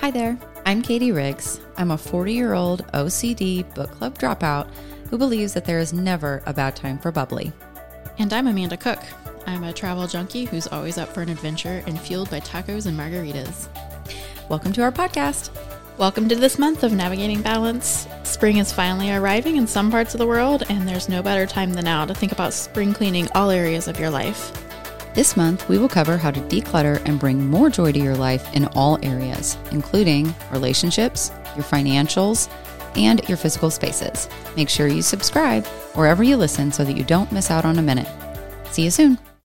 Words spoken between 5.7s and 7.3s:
is never a bad time for